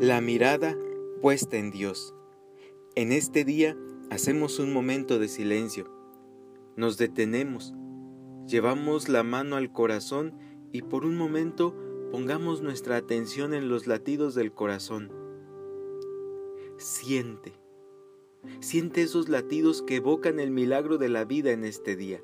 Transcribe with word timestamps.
La 0.00 0.20
mirada 0.20 0.78
puesta 1.20 1.56
en 1.56 1.72
Dios. 1.72 2.14
En 2.94 3.10
este 3.10 3.44
día 3.44 3.76
hacemos 4.10 4.60
un 4.60 4.72
momento 4.72 5.18
de 5.18 5.26
silencio. 5.26 5.90
Nos 6.76 6.98
detenemos, 6.98 7.74
llevamos 8.46 9.08
la 9.08 9.24
mano 9.24 9.56
al 9.56 9.72
corazón 9.72 10.38
y 10.70 10.82
por 10.82 11.04
un 11.04 11.16
momento 11.16 11.74
pongamos 12.12 12.62
nuestra 12.62 12.96
atención 12.96 13.52
en 13.52 13.68
los 13.68 13.88
latidos 13.88 14.36
del 14.36 14.52
corazón. 14.52 15.10
Siente, 16.76 17.54
siente 18.60 19.02
esos 19.02 19.28
latidos 19.28 19.82
que 19.82 19.96
evocan 19.96 20.38
el 20.38 20.52
milagro 20.52 20.98
de 20.98 21.08
la 21.08 21.24
vida 21.24 21.50
en 21.50 21.64
este 21.64 21.96
día. 21.96 22.22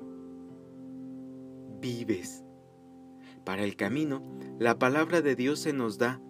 Vives. 1.81 2.45
Para 3.43 3.65
el 3.65 3.75
camino, 3.75 4.23
la 4.59 4.79
palabra 4.79 5.21
de 5.21 5.35
Dios 5.35 5.59
se 5.59 5.73
nos 5.73 5.97
da 5.97 6.21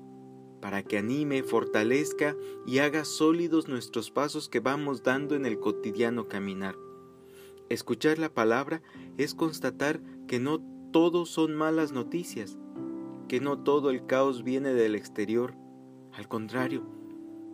para 0.66 0.82
que 0.82 0.98
anime, 0.98 1.44
fortalezca 1.44 2.36
y 2.66 2.80
haga 2.80 3.06
sólidos 3.06 3.68
nuestros 3.68 4.10
pasos 4.10 4.50
que 4.50 4.60
vamos 4.60 5.04
dando 5.04 5.36
en 5.36 5.46
el 5.46 5.60
cotidiano 5.60 6.28
caminar. 6.28 6.76
Escuchar 7.70 8.18
la 8.18 8.34
palabra 8.34 8.82
es 9.20 9.36
constatar 9.36 10.02
que 10.28 10.40
no 10.40 10.60
todo 10.92 11.28
son 11.28 11.54
malas 11.54 11.92
noticias, 11.92 12.58
que 13.28 13.40
no 13.40 13.60
todo 13.60 13.92
el 13.92 14.08
caos 14.08 14.44
viene 14.44 14.74
del 14.74 14.96
exterior. 14.96 15.54
Al 16.14 16.28
contrario, 16.28 16.84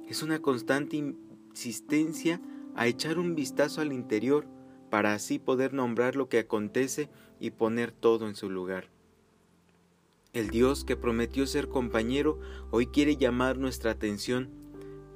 es 0.07 0.23
una 0.23 0.41
constante 0.41 0.95
insistencia 0.95 2.39
a 2.75 2.87
echar 2.87 3.19
un 3.19 3.35
vistazo 3.35 3.81
al 3.81 3.91
interior 3.91 4.47
para 4.89 5.13
así 5.13 5.37
poder 5.37 5.73
nombrar 5.73 6.15
lo 6.15 6.29
que 6.29 6.39
acontece 6.39 7.09
y 7.41 7.51
poner 7.51 7.91
todo 7.91 8.29
en 8.29 8.35
su 8.35 8.49
lugar. 8.49 8.89
El 10.33 10.49
Dios 10.49 10.85
que 10.85 10.95
prometió 10.95 11.45
ser 11.45 11.67
compañero 11.67 12.39
hoy 12.69 12.87
quiere 12.87 13.17
llamar 13.17 13.57
nuestra 13.57 13.91
atención 13.91 14.49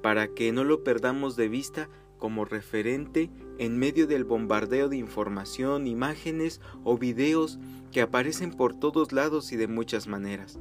para 0.02 0.28
que 0.28 0.52
no 0.52 0.62
lo 0.62 0.84
perdamos 0.84 1.36
de 1.36 1.48
vista 1.48 1.88
como 2.18 2.44
referente 2.44 3.30
en 3.56 3.78
medio 3.78 4.06
del 4.06 4.24
bombardeo 4.24 4.90
de 4.90 4.98
información, 4.98 5.86
imágenes 5.86 6.60
o 6.84 6.98
videos 6.98 7.58
que 7.92 8.02
aparecen 8.02 8.52
por 8.52 8.78
todos 8.78 9.12
lados 9.12 9.52
y 9.52 9.56
de 9.56 9.68
muchas 9.68 10.06
maneras. 10.06 10.58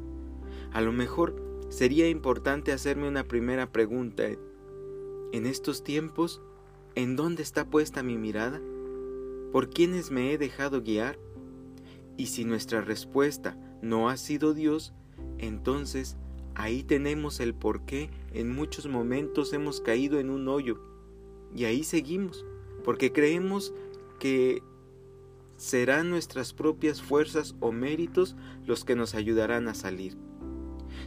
A 0.71 0.79
lo 0.79 0.93
mejor 0.93 1.35
sería 1.67 2.07
importante 2.07 2.71
hacerme 2.71 3.09
una 3.09 3.25
primera 3.25 3.73
pregunta. 3.73 4.23
En 5.33 5.45
estos 5.45 5.83
tiempos, 5.83 6.41
¿en 6.95 7.17
dónde 7.17 7.43
está 7.43 7.69
puesta 7.69 8.03
mi 8.03 8.17
mirada? 8.17 8.61
¿Por 9.51 9.69
quiénes 9.69 10.11
me 10.11 10.31
he 10.31 10.37
dejado 10.37 10.81
guiar? 10.81 11.19
Y 12.15 12.27
si 12.27 12.45
nuestra 12.45 12.79
respuesta 12.79 13.57
no 13.81 14.09
ha 14.09 14.17
sido 14.17 14.53
Dios, 14.53 14.93
entonces 15.37 16.17
ahí 16.55 16.83
tenemos 16.83 17.39
el 17.39 17.53
por 17.53 17.85
qué 17.85 18.09
en 18.33 18.53
muchos 18.53 18.87
momentos 18.87 19.53
hemos 19.53 19.81
caído 19.81 20.19
en 20.19 20.29
un 20.29 20.47
hoyo. 20.47 20.79
Y 21.55 21.65
ahí 21.65 21.83
seguimos, 21.83 22.45
porque 22.83 23.11
creemos 23.11 23.73
que 24.19 24.61
serán 25.57 26.09
nuestras 26.09 26.53
propias 26.53 27.01
fuerzas 27.01 27.55
o 27.59 27.71
méritos 27.71 28.35
los 28.65 28.83
que 28.83 28.95
nos 28.95 29.15
ayudarán 29.15 29.67
a 29.67 29.73
salir. 29.73 30.17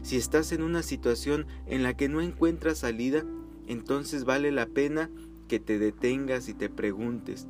Si 0.02 0.16
estás 0.16 0.52
en 0.52 0.62
una 0.62 0.82
situación 0.82 1.46
en 1.66 1.82
la 1.82 1.96
que 1.96 2.08
no 2.08 2.20
encuentras 2.20 2.78
salida, 2.78 3.24
entonces 3.66 4.24
vale 4.24 4.52
la 4.52 4.66
pena 4.66 5.10
que 5.48 5.58
te 5.60 5.78
detengas 5.78 6.48
y 6.48 6.54
te 6.54 6.68
preguntes, 6.68 7.46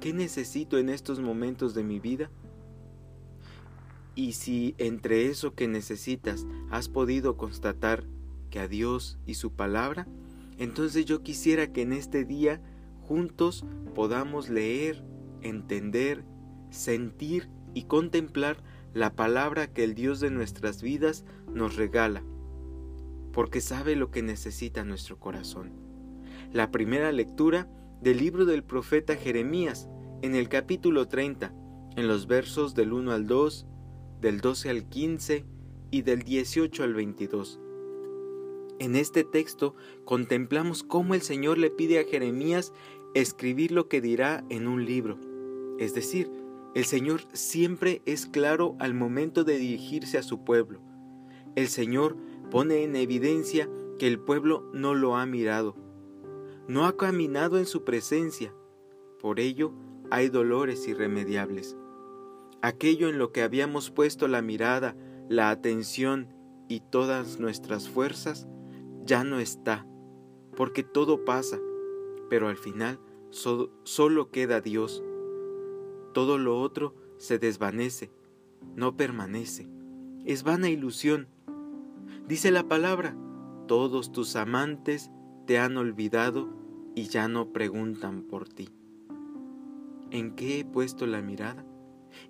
¿qué 0.00 0.12
necesito 0.12 0.78
en 0.78 0.88
estos 0.88 1.20
momentos 1.20 1.74
de 1.74 1.84
mi 1.84 2.00
vida? 2.00 2.30
Y 4.14 4.32
si 4.32 4.74
entre 4.78 5.26
eso 5.26 5.54
que 5.54 5.66
necesitas 5.66 6.46
has 6.70 6.88
podido 6.88 7.36
constatar 7.36 8.04
que 8.50 8.60
a 8.60 8.68
Dios 8.68 9.18
y 9.26 9.34
su 9.34 9.52
palabra, 9.52 10.06
entonces 10.58 11.04
yo 11.04 11.22
quisiera 11.22 11.72
que 11.72 11.82
en 11.82 11.92
este 11.92 12.24
día 12.24 12.60
juntos 13.02 13.64
podamos 13.94 14.48
leer, 14.48 15.04
entender, 15.42 16.24
sentir 16.70 17.48
y 17.74 17.84
contemplar 17.84 18.62
la 18.92 19.14
palabra 19.16 19.66
que 19.72 19.82
el 19.82 19.94
Dios 19.94 20.20
de 20.20 20.30
nuestras 20.30 20.80
vidas 20.80 21.24
nos 21.52 21.74
regala, 21.74 22.22
porque 23.32 23.60
sabe 23.60 23.96
lo 23.96 24.12
que 24.12 24.22
necesita 24.22 24.84
nuestro 24.84 25.18
corazón. 25.18 25.72
La 26.52 26.70
primera 26.70 27.10
lectura 27.10 27.68
del 28.00 28.18
libro 28.18 28.44
del 28.44 28.62
profeta 28.62 29.16
Jeremías, 29.16 29.88
en 30.22 30.36
el 30.36 30.48
capítulo 30.48 31.08
30, 31.08 31.52
en 31.96 32.06
los 32.06 32.28
versos 32.28 32.76
del 32.76 32.92
1 32.92 33.10
al 33.10 33.26
2 33.26 33.66
del 34.24 34.40
12 34.40 34.70
al 34.70 34.88
15 34.88 35.44
y 35.90 36.00
del 36.00 36.22
18 36.22 36.82
al 36.82 36.94
22. 36.94 37.60
En 38.78 38.96
este 38.96 39.22
texto 39.22 39.74
contemplamos 40.06 40.82
cómo 40.82 41.14
el 41.14 41.20
Señor 41.20 41.58
le 41.58 41.68
pide 41.68 41.98
a 41.98 42.04
Jeremías 42.04 42.72
escribir 43.12 43.70
lo 43.70 43.86
que 43.86 44.00
dirá 44.00 44.42
en 44.48 44.66
un 44.66 44.86
libro. 44.86 45.18
Es 45.78 45.92
decir, 45.92 46.30
el 46.74 46.86
Señor 46.86 47.20
siempre 47.34 48.00
es 48.06 48.24
claro 48.24 48.76
al 48.78 48.94
momento 48.94 49.44
de 49.44 49.58
dirigirse 49.58 50.16
a 50.16 50.22
su 50.22 50.42
pueblo. 50.42 50.80
El 51.54 51.68
Señor 51.68 52.16
pone 52.50 52.82
en 52.82 52.96
evidencia 52.96 53.68
que 53.98 54.06
el 54.06 54.18
pueblo 54.18 54.70
no 54.72 54.94
lo 54.94 55.16
ha 55.16 55.26
mirado, 55.26 55.76
no 56.66 56.86
ha 56.86 56.96
caminado 56.96 57.58
en 57.58 57.66
su 57.66 57.84
presencia. 57.84 58.54
Por 59.20 59.38
ello 59.38 59.74
hay 60.10 60.30
dolores 60.30 60.88
irremediables. 60.88 61.76
Aquello 62.64 63.10
en 63.10 63.18
lo 63.18 63.30
que 63.30 63.42
habíamos 63.42 63.90
puesto 63.90 64.26
la 64.26 64.40
mirada, 64.40 64.96
la 65.28 65.50
atención 65.50 66.28
y 66.66 66.80
todas 66.80 67.38
nuestras 67.38 67.90
fuerzas, 67.90 68.48
ya 69.04 69.22
no 69.22 69.38
está, 69.38 69.86
porque 70.56 70.82
todo 70.82 71.26
pasa, 71.26 71.58
pero 72.30 72.48
al 72.48 72.56
final 72.56 72.98
solo 73.28 74.30
queda 74.30 74.62
Dios. 74.62 75.04
Todo 76.14 76.38
lo 76.38 76.58
otro 76.58 76.94
se 77.18 77.38
desvanece, 77.38 78.10
no 78.74 78.96
permanece, 78.96 79.68
es 80.24 80.42
vana 80.42 80.70
ilusión. 80.70 81.28
Dice 82.26 82.50
la 82.50 82.66
palabra, 82.66 83.14
todos 83.68 84.10
tus 84.10 84.36
amantes 84.36 85.10
te 85.46 85.58
han 85.58 85.76
olvidado 85.76 86.48
y 86.94 87.08
ya 87.08 87.28
no 87.28 87.52
preguntan 87.52 88.22
por 88.22 88.48
ti. 88.48 88.70
¿En 90.10 90.34
qué 90.34 90.60
he 90.60 90.64
puesto 90.64 91.06
la 91.06 91.20
mirada? 91.20 91.66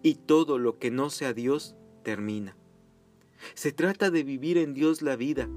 Y 0.02 0.14
todo 0.14 0.58
lo 0.58 0.78
que 0.78 0.90
no 0.90 1.10
sea 1.10 1.32
Dios 1.32 1.76
termina. 2.02 2.56
Se 3.54 3.72
trata 3.72 4.10
de 4.10 4.22
vivir 4.22 4.58
en 4.58 4.74
Dios 4.74 5.02
la 5.02 5.16
vida 5.16 5.48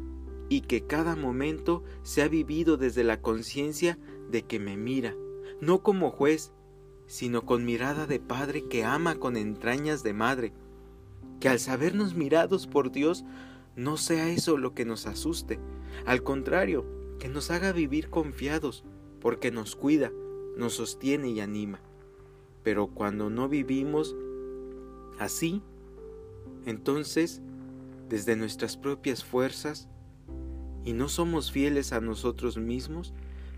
y 0.50 0.62
que 0.62 0.86
cada 0.86 1.16
momento 1.16 1.84
sea 2.04 2.28
vivido 2.28 2.78
desde 2.78 3.04
la 3.04 3.22
conciencia 3.22 3.98
de 4.30 4.44
que 4.44 4.60
me 4.60 4.78
mira, 4.78 5.16
no 5.62 5.84
como 5.84 6.12
juez, 6.12 6.52
sino 7.06 7.46
con 7.46 7.66
mirada 7.66 8.06
de 8.06 8.20
padre 8.20 8.66
que 8.68 8.84
ama 8.84 9.16
con 9.16 9.38
entrañas 9.38 10.04
de 10.04 10.14
madre. 10.14 10.54
Que 11.40 11.50
al 11.50 11.59
sabernos 11.59 12.16
mirados 12.16 12.68
por 12.68 12.92
Dios 12.92 13.24
no 13.76 13.98
sea 13.98 14.30
eso 14.30 14.58
lo 14.58 14.74
que 14.74 14.86
nos 14.86 15.06
asuste, 15.06 15.59
al 16.06 16.24
contrario, 16.24 16.86
que 17.20 17.30
nos 17.30 17.52
haga 17.52 17.72
vivir 17.72 18.09
confiados, 18.09 18.84
porque 19.22 19.52
nos 19.52 19.76
cuida, 19.76 20.12
nos 20.56 20.74
sostiene 20.74 21.30
y 21.30 21.40
anima. 21.40 21.82
Pero 22.67 22.88
cuando 22.88 23.29
no 23.29 23.47
vivimos 23.47 24.13
así, 25.19 25.61
entonces, 26.66 27.41
desde 28.09 28.35
nuestras 28.35 28.75
propias 28.75 29.23
fuerzas, 29.23 29.88
y 30.83 30.91
no 30.91 31.07
somos 31.07 31.50
fieles 31.50 31.94
a 31.94 32.01
nosotros 32.01 32.57
mismos, 32.57 33.13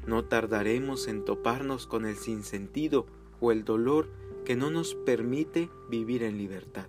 no 0.06 0.26
tardaremos 0.26 1.08
en 1.08 1.26
toparnos 1.26 1.88
con 1.88 2.06
el 2.06 2.18
sinsentido 2.18 3.08
o 3.40 3.52
el 3.52 3.64
dolor 3.64 4.12
que 4.46 4.56
no 4.56 4.70
nos 4.70 4.94
permite 4.94 5.72
vivir 5.90 6.22
en 6.22 6.38
libertad. 6.38 6.86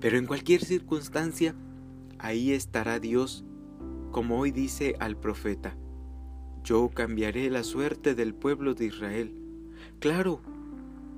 Pero 0.00 0.16
en 0.16 0.24
cualquier 0.24 0.64
circunstancia, 0.64 1.54
ahí 2.18 2.52
estará 2.52 3.00
Dios, 3.00 3.44
como 4.12 4.40
hoy 4.40 4.50
dice 4.50 4.96
al 4.98 5.18
profeta, 5.18 5.76
yo 6.64 6.88
cambiaré 6.88 7.50
la 7.50 7.64
suerte 7.64 8.14
del 8.14 8.34
pueblo 8.34 8.72
de 8.72 8.86
Israel. 8.86 9.36
Claro, 10.00 10.40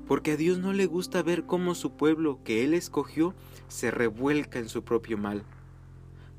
porque 0.08 0.32
a 0.32 0.36
Dios 0.36 0.58
no 0.58 0.72
le 0.72 0.86
gusta 0.86 1.22
ver 1.22 1.44
cómo 1.44 1.74
su 1.74 1.92
pueblo 1.92 2.40
que 2.42 2.64
Él 2.64 2.72
escogió 2.72 3.34
se 3.68 3.90
revuelca 3.90 4.58
en 4.58 4.70
su 4.70 4.82
propio 4.82 5.18
mal. 5.18 5.44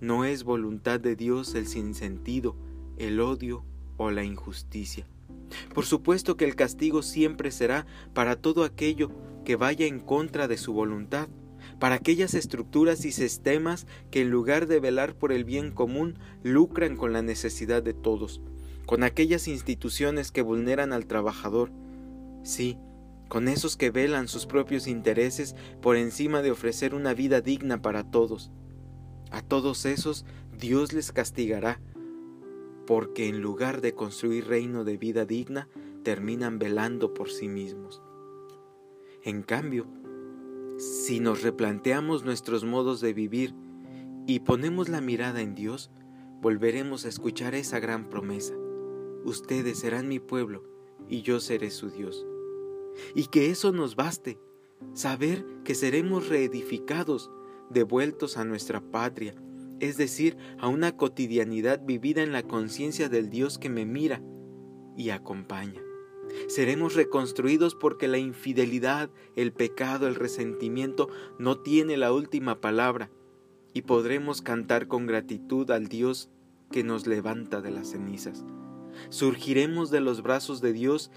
No 0.01 0.25
es 0.25 0.44
voluntad 0.44 1.00
de 1.00 1.16
Dios 1.16 1.54
el 1.54 1.68
sinsentido, 1.68 2.56
el 2.98 3.19
odio 3.19 3.63
o 3.98 4.10
la 4.10 4.24
injusticia. 4.24 5.06
Por 5.74 5.86
supuesto 5.86 6.36
que 6.36 6.45
el 6.45 6.56
castigo 6.56 7.04
siempre 7.04 7.51
será 7.51 7.86
para 8.13 8.36
todo 8.36 8.63
aquello 8.63 9.12
que 9.45 9.56
vaya 9.56 9.86
en 9.86 10.00
contra 10.00 10.48
de 10.48 10.57
su 10.57 10.74
voluntad, 10.74 11.30
para 11.80 11.95
aquellas 11.95 12.33
estructuras 12.33 13.06
y 13.06 13.12
sistemas 13.12 13.86
que 14.10 14.21
en 14.21 14.31
lugar 14.31 14.66
de 14.66 14.80
velar 14.80 15.13
por 15.13 15.31
el 15.31 15.44
bien 15.44 15.71
común 15.71 16.18
lucran 16.44 16.98
con 16.98 17.13
la 17.13 17.21
necesidad 17.21 17.83
de 17.83 17.94
todos, 17.94 18.42
con 18.88 19.04
aquellas 19.04 19.48
instituciones 19.48 20.31
que 20.31 20.42
vulneran 20.42 20.92
al 20.92 21.06
trabajador. 21.06 21.71
Sí, 22.44 22.77
con 23.30 23.48
esos 23.48 23.78
que 23.78 23.92
velan 23.92 24.28
sus 24.28 24.46
propios 24.46 24.88
intereses 24.88 25.56
por 25.81 25.96
encima 25.96 26.42
de 26.42 26.52
ofrecer 26.52 26.94
una 26.94 27.14
vida 27.14 27.40
digna 27.40 27.81
para 27.81 28.04
todos. 28.04 28.52
A 29.31 29.42
todos 29.42 29.86
esos 29.86 30.26
Dios 30.58 30.92
les 30.92 31.12
castigará, 31.12 31.80
porque 32.86 33.30
en 33.30 33.40
lugar 33.40 33.81
de 33.81 33.94
construir 33.94 34.48
reino 34.48 34.84
de 34.84 34.98
vida 34.98 35.26
digna, 35.26 35.70
terminan 36.04 36.60
velando 36.60 37.14
por 37.14 37.30
sí 37.30 37.48
mismos. 37.48 38.02
En 39.24 39.44
cambio, 39.44 39.86
si 40.78 41.20
nos 41.20 41.44
replanteamos 41.44 42.24
nuestros 42.24 42.66
modos 42.66 43.00
de 43.00 43.14
vivir 43.14 43.54
y 44.26 44.40
ponemos 44.40 44.90
la 44.90 45.02
mirada 45.02 45.42
en 45.42 45.54
Dios, 45.54 45.92
volveremos 46.42 47.06
a 47.06 47.10
escuchar 47.10 47.54
esa 47.54 47.80
gran 47.80 48.10
promesa. 48.10 48.56
Ustedes 49.24 49.80
serán 49.80 50.08
mi 50.08 50.20
pueblo 50.20 50.64
y 51.08 51.22
yo 51.22 51.40
seré 51.40 51.70
su 51.70 51.92
Dios. 51.92 52.26
Y 53.16 53.28
que 53.28 53.50
eso 53.50 53.72
nos 53.72 53.96
baste, 53.96 54.40
saber 54.94 55.46
que 55.63 55.75
seremos 55.75 56.28
reedificados, 56.30 57.31
devueltos 57.69 58.38
a 58.38 58.46
nuestra 58.46 58.81
patria, 58.81 59.36
es 59.80 59.98
decir, 59.98 60.38
a 60.60 60.68
una 60.68 60.98
cotidianidad 60.98 61.81
vivida 61.86 62.22
en 62.22 62.31
la 62.31 62.44
conciencia 62.44 63.10
del 63.10 63.30
Dios 63.30 63.57
que 63.57 63.69
me 63.69 63.86
mira 63.86 64.22
y 64.98 65.12
acompaña. 65.12 65.81
Seremos 66.48 66.96
reconstruidos 66.96 67.75
porque 67.75 68.07
la 68.07 68.18
infidelidad, 68.18 69.10
el 69.36 69.52
pecado, 69.52 70.07
el 70.07 70.16
resentimiento 70.16 71.10
no 71.38 71.60
tiene 71.60 71.98
la 71.98 72.13
última 72.13 72.62
palabra 72.62 73.10
y 73.74 73.84
podremos 73.84 74.42
cantar 74.42 74.88
con 74.88 75.07
gratitud 75.07 75.69
al 75.72 75.88
Dios 75.88 76.30
que 76.72 76.84
nos 76.84 77.07
levanta 77.07 77.62
de 77.62 77.72
las 77.72 77.92
cenizas. 77.92 78.45
Surgiremos 79.10 79.92
de 79.92 80.02
los 80.02 80.22
brazos 80.22 80.62
de 80.62 80.74
Dios 80.74 81.12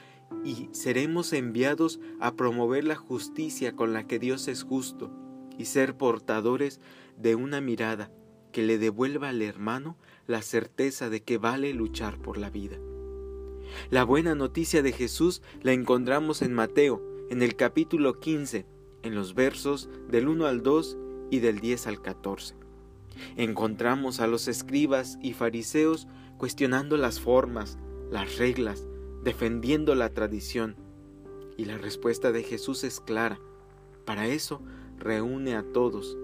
y 0.44 0.68
seremos 0.72 1.32
enviados 1.32 2.00
a 2.20 2.34
promover 2.34 2.84
la 2.84 2.96
justicia 2.96 3.74
con 3.74 3.92
la 3.92 4.06
que 4.06 4.18
Dios 4.18 4.48
es 4.48 4.62
justo 4.62 5.10
y 5.58 5.66
ser 5.66 5.96
portadores 5.96 6.80
de 7.16 7.34
una 7.34 7.60
mirada 7.60 8.10
que 8.52 8.62
le 8.62 8.78
devuelva 8.78 9.30
al 9.30 9.42
hermano 9.42 9.96
la 10.26 10.42
certeza 10.42 11.10
de 11.10 11.22
que 11.22 11.38
vale 11.38 11.72
luchar 11.72 12.18
por 12.18 12.38
la 12.38 12.50
vida. 12.50 12.78
La 13.90 14.04
buena 14.04 14.34
noticia 14.34 14.82
de 14.82 14.92
Jesús 14.92 15.42
la 15.62 15.72
encontramos 15.72 16.42
en 16.42 16.52
Mateo, 16.52 17.02
en 17.30 17.42
el 17.42 17.56
capítulo 17.56 18.20
15, 18.20 18.66
en 19.02 19.14
los 19.14 19.34
versos 19.34 19.88
del 20.08 20.28
1 20.28 20.46
al 20.46 20.62
2 20.62 20.98
y 21.30 21.38
del 21.38 21.60
10 21.60 21.86
al 21.86 22.02
14. 22.02 22.54
Encontramos 23.36 24.20
a 24.20 24.26
los 24.26 24.48
escribas 24.48 25.18
y 25.22 25.32
fariseos 25.32 26.06
cuestionando 26.38 26.96
las 26.96 27.20
formas, 27.20 27.78
las 28.10 28.36
reglas, 28.36 28.86
defendiendo 29.22 29.94
la 29.94 30.10
tradición. 30.10 30.76
Y 31.56 31.64
la 31.66 31.78
respuesta 31.78 32.32
de 32.32 32.42
Jesús 32.42 32.84
es 32.84 33.00
clara. 33.00 33.38
Para 34.04 34.26
eso 34.26 34.60
reúne 34.98 35.54
a 35.54 35.62
todos. 35.62 36.16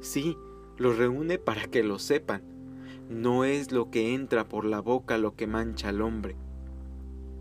Sí, 0.00 0.36
los 0.76 0.96
reúne 0.96 1.38
para 1.38 1.66
que 1.66 1.82
lo 1.82 1.98
sepan. 1.98 2.42
No 3.08 3.44
es 3.44 3.72
lo 3.72 3.90
que 3.90 4.14
entra 4.14 4.48
por 4.48 4.64
la 4.64 4.80
boca 4.80 5.18
lo 5.18 5.34
que 5.34 5.46
mancha 5.46 5.88
al 5.88 6.02
hombre, 6.02 6.36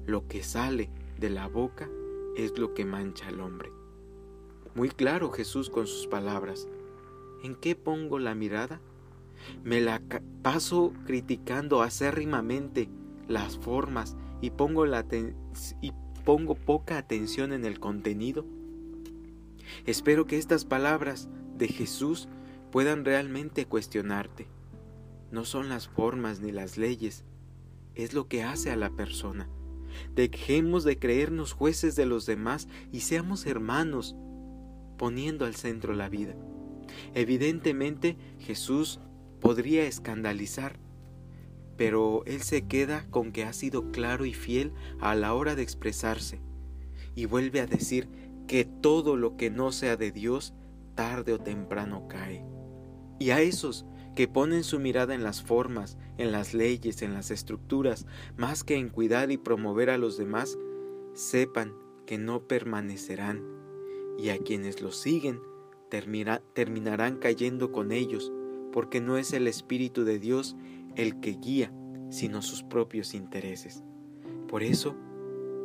lo 0.06 0.26
que 0.26 0.42
sale 0.42 0.90
de 1.20 1.30
la 1.30 1.48
boca 1.48 1.90
es 2.38 2.58
lo 2.58 2.74
que 2.74 2.86
mancha 2.86 3.28
al 3.28 3.42
hombre. 3.42 3.72
Muy 4.76 4.90
claro 4.90 5.30
Jesús 5.32 5.70
con 5.70 5.86
sus 5.86 6.08
palabras. 6.08 6.70
¿En 7.44 7.56
qué 7.56 7.76
pongo 7.76 8.18
la 8.18 8.34
mirada? 8.34 8.80
Me 9.64 9.82
la 9.82 10.02
paso 10.42 10.94
criticando 11.06 11.82
acérrimamente 11.82 12.90
las 13.28 13.58
formas 13.58 14.16
y 14.42 14.52
pongo, 14.52 14.86
la 14.86 15.06
y 15.82 15.92
pongo 16.26 16.56
poca 16.56 16.98
atención 16.98 17.54
en 17.54 17.66
el 17.66 17.80
contenido. 17.80 18.46
Espero 19.86 20.26
que 20.26 20.38
estas 20.38 20.66
palabras 20.66 21.30
de 21.58 21.68
Jesús 21.68 22.28
puedan 22.72 23.06
realmente 23.06 23.66
cuestionarte. 23.66 24.48
No 25.32 25.46
son 25.46 25.70
las 25.70 25.88
formas 25.88 26.40
ni 26.40 26.52
las 26.52 26.78
leyes, 26.78 27.26
es 27.96 28.14
lo 28.14 28.28
que 28.28 28.44
hace 28.44 28.72
a 28.72 28.76
la 28.76 28.90
persona. 28.90 29.50
Dejemos 30.16 30.84
de 30.84 31.00
creernos 31.00 31.54
jueces 31.54 31.96
de 31.96 32.06
los 32.06 32.26
demás 32.26 32.68
y 32.92 33.02
seamos 33.02 33.46
hermanos, 33.46 34.16
poniendo 34.98 35.46
al 35.46 35.56
centro 35.56 35.94
la 35.94 36.10
vida. 36.10 36.36
Evidentemente 37.14 38.18
Jesús 38.40 39.00
podría 39.40 39.86
escandalizar, 39.86 40.80
pero 41.78 42.24
Él 42.26 42.42
se 42.42 42.68
queda 42.68 43.06
con 43.10 43.32
que 43.32 43.44
ha 43.44 43.54
sido 43.54 43.92
claro 43.92 44.26
y 44.26 44.34
fiel 44.34 44.74
a 45.00 45.16
la 45.16 45.34
hora 45.34 45.56
de 45.56 45.62
expresarse, 45.62 46.42
y 47.16 47.26
vuelve 47.26 47.62
a 47.62 47.68
decir 47.68 48.10
que 48.48 48.66
todo 48.66 49.16
lo 49.16 49.38
que 49.38 49.50
no 49.50 49.72
sea 49.72 49.96
de 49.98 50.12
Dios, 50.12 50.54
tarde 50.96 51.34
o 51.34 51.40
temprano 51.40 52.08
cae. 52.08 52.44
Y 53.20 53.30
a 53.30 53.42
esos 53.42 53.86
que 54.16 54.28
ponen 54.28 54.64
su 54.64 54.80
mirada 54.80 55.14
en 55.14 55.24
las 55.24 55.44
formas, 55.44 55.98
en 56.18 56.32
las 56.32 56.54
leyes, 56.54 57.02
en 57.02 57.14
las 57.14 57.30
estructuras, 57.30 58.08
más 58.36 58.64
que 58.64 58.76
en 58.76 58.90
cuidar 58.90 59.32
y 59.32 59.38
promover 59.38 59.90
a 59.90 59.98
los 59.98 60.18
demás, 60.18 60.58
sepan 61.14 61.74
que 62.06 62.18
no 62.18 62.48
permanecerán, 62.48 63.44
y 64.18 64.30
a 64.30 64.40
quienes 64.40 64.82
los 64.82 64.98
siguen 64.98 65.40
terminarán 66.54 67.18
cayendo 67.18 67.72
con 67.72 67.92
ellos, 67.92 68.32
porque 68.72 69.02
no 69.02 69.18
es 69.18 69.34
el 69.34 69.48
Espíritu 69.48 70.04
de 70.04 70.20
Dios 70.20 70.56
el 70.98 71.20
que 71.20 71.32
guía, 71.32 71.72
sino 72.10 72.42
sus 72.42 72.64
propios 72.64 73.14
intereses. 73.14 73.84
Por 74.48 74.64
eso, 74.64 74.96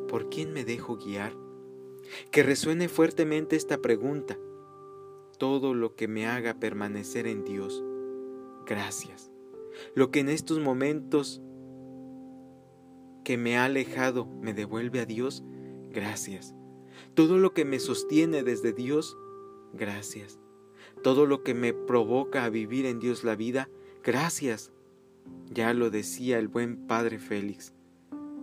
¿por 0.08 0.29
quién 0.29 0.52
me 0.52 0.64
dejo 0.64 0.96
guiar? 0.96 1.34
Que 2.31 2.43
resuene 2.43 2.88
fuertemente 2.88 3.56
esta 3.56 3.79
pregunta. 3.79 4.38
Todo 5.38 5.75
lo 5.75 5.94
que 5.96 6.08
me 6.08 6.26
haga 6.26 6.55
permanecer 6.55 7.26
en 7.26 7.44
Dios, 7.44 7.82
gracias. 8.67 9.32
Lo 9.94 10.11
que 10.11 10.20
en 10.20 10.29
estos 10.29 10.61
momentos 10.61 11.40
que 13.25 13.37
me 13.37 13.56
ha 13.56 13.64
alejado 13.64 14.26
me 14.26 14.52
devuelve 14.52 15.00
a 15.00 15.06
Dios, 15.06 15.43
gracias. 15.90 16.55
Todo 17.14 17.38
lo 17.38 17.55
que 17.55 17.64
me 17.64 17.79
sostiene 17.79 18.43
desde 18.43 18.73
Dios, 18.73 19.17
gracias. 19.73 20.38
Todo 21.02 21.26
lo 21.26 21.43
que 21.43 21.55
me 21.55 21.73
provoca 21.73 22.44
a 22.44 22.50
vivir 22.50 22.87
en 22.87 22.99
Dios 22.99 23.25
la 23.25 23.37
vida, 23.37 23.69
gracias. 24.02 24.73
Ya 25.50 25.74
lo 25.74 25.90
decía 25.90 26.38
el 26.38 26.48
buen 26.48 26.86
Padre 26.86 27.19
Félix. 27.19 27.74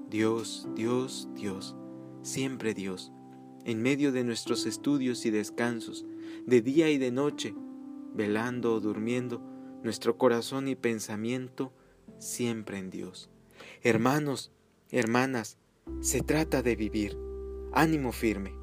Dios, 0.09 0.67
Dios, 0.75 1.29
Dios, 1.35 1.75
siempre 2.21 2.73
Dios, 2.73 3.11
en 3.65 3.81
medio 3.81 4.11
de 4.11 4.23
nuestros 4.23 4.65
estudios 4.65 5.25
y 5.25 5.31
descansos, 5.31 6.05
de 6.45 6.61
día 6.61 6.89
y 6.89 6.97
de 6.97 7.11
noche, 7.11 7.53
velando 8.13 8.73
o 8.73 8.79
durmiendo, 8.79 9.41
nuestro 9.83 10.17
corazón 10.17 10.67
y 10.67 10.75
pensamiento 10.75 11.71
siempre 12.17 12.77
en 12.77 12.89
Dios. 12.89 13.29
Hermanos, 13.81 14.51
hermanas, 14.91 15.57
se 16.01 16.21
trata 16.21 16.61
de 16.61 16.75
vivir. 16.75 17.17
Ánimo 17.71 18.11
firme. 18.11 18.58